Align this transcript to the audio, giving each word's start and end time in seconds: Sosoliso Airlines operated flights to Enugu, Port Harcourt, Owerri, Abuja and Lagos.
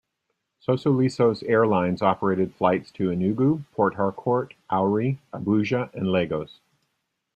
Sosoliso 0.67 1.47
Airlines 1.47 2.01
operated 2.01 2.55
flights 2.55 2.89
to 2.93 3.09
Enugu, 3.11 3.63
Port 3.75 3.93
Harcourt, 3.93 4.55
Owerri, 4.71 5.19
Abuja 5.31 5.93
and 5.93 6.07
Lagos. 6.11 6.59